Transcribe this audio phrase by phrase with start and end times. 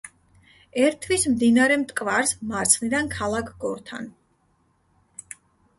[0.83, 4.13] ერთვის მდინარე მტკვარს მარცხნიდან ქალაქ გორთან.